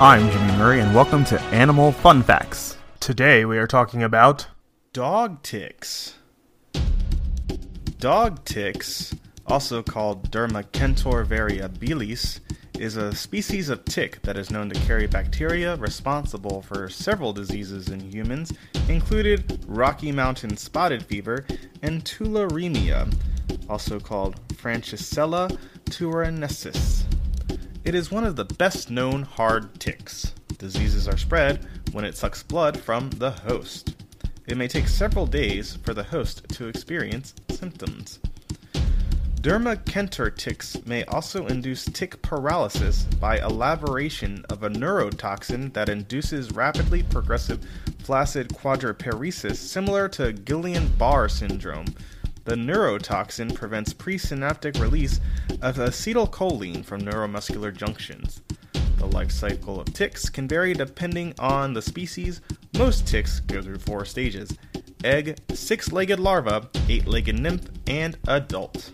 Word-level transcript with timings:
I'm 0.00 0.28
Jimmy 0.28 0.58
Murray, 0.58 0.80
and 0.80 0.92
welcome 0.92 1.24
to 1.26 1.40
Animal 1.40 1.92
Fun 1.92 2.24
Facts. 2.24 2.76
Today 2.98 3.44
we 3.44 3.58
are 3.58 3.68
talking 3.68 4.02
about 4.02 4.48
Dog 4.92 5.40
ticks. 5.44 6.16
Dog 8.00 8.44
ticks, 8.44 9.14
also 9.46 9.84
called 9.84 10.32
Dermacentor 10.32 11.24
variabilis, 11.24 12.40
is 12.76 12.96
a 12.96 13.14
species 13.14 13.68
of 13.68 13.84
tick 13.84 14.20
that 14.22 14.36
is 14.36 14.50
known 14.50 14.68
to 14.68 14.80
carry 14.80 15.06
bacteria 15.06 15.76
responsible 15.76 16.60
for 16.62 16.88
several 16.88 17.32
diseases 17.32 17.88
in 17.88 18.00
humans, 18.00 18.52
included 18.88 19.64
Rocky 19.68 20.10
Mountain 20.10 20.56
spotted 20.56 21.04
fever 21.04 21.46
and 21.82 22.04
tularemia, 22.04 23.14
also 23.70 24.00
called 24.00 24.40
Francisella 24.48 25.56
tularensis. 25.84 27.04
It 27.84 27.94
is 27.94 28.10
one 28.10 28.24
of 28.24 28.36
the 28.36 28.46
best 28.46 28.90
known 28.90 29.24
hard 29.24 29.78
ticks. 29.78 30.32
Diseases 30.56 31.06
are 31.06 31.18
spread 31.18 31.66
when 31.92 32.06
it 32.06 32.16
sucks 32.16 32.42
blood 32.42 32.80
from 32.80 33.10
the 33.10 33.32
host. 33.32 33.94
It 34.46 34.56
may 34.56 34.68
take 34.68 34.88
several 34.88 35.26
days 35.26 35.76
for 35.76 35.92
the 35.92 36.04
host 36.04 36.48
to 36.54 36.66
experience 36.66 37.34
symptoms. 37.50 38.20
Dermacentor 39.42 40.34
ticks 40.34 40.78
may 40.86 41.04
also 41.04 41.46
induce 41.46 41.84
tick 41.84 42.22
paralysis 42.22 43.04
by 43.20 43.38
elaboration 43.40 44.46
of 44.48 44.62
a 44.62 44.70
neurotoxin 44.70 45.74
that 45.74 45.90
induces 45.90 46.52
rapidly 46.52 47.02
progressive 47.02 47.60
flaccid 47.98 48.48
quadriparesis 48.48 49.56
similar 49.56 50.08
to 50.08 50.32
Guillain-Barré 50.32 51.30
syndrome. 51.30 51.94
The 52.44 52.56
neurotoxin 52.56 53.54
prevents 53.54 53.94
presynaptic 53.94 54.78
release 54.78 55.18
of 55.62 55.76
acetylcholine 55.76 56.84
from 56.84 57.00
neuromuscular 57.00 57.74
junctions. 57.74 58.42
The 58.98 59.06
life 59.06 59.30
cycle 59.30 59.80
of 59.80 59.92
ticks 59.94 60.28
can 60.28 60.46
vary 60.46 60.74
depending 60.74 61.34
on 61.38 61.72
the 61.72 61.80
species. 61.80 62.42
Most 62.76 63.06
ticks 63.06 63.40
go 63.40 63.62
through 63.62 63.78
four 63.78 64.04
stages 64.04 64.56
egg, 65.04 65.38
six 65.52 65.92
legged 65.92 66.20
larva, 66.20 66.68
eight 66.88 67.06
legged 67.06 67.38
nymph, 67.38 67.68
and 67.86 68.16
adult. 68.28 68.92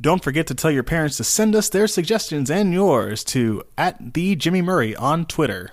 Don't 0.00 0.24
forget 0.24 0.46
to 0.46 0.54
tell 0.54 0.70
your 0.70 0.82
parents 0.82 1.16
to 1.18 1.24
send 1.24 1.54
us 1.54 1.68
their 1.68 1.86
suggestions 1.86 2.50
and 2.50 2.72
yours 2.72 3.22
to 3.24 3.62
at 3.76 4.14
the 4.14 4.34
Jimmy 4.34 4.62
Murray 4.62 4.96
on 4.96 5.26
Twitter. 5.26 5.72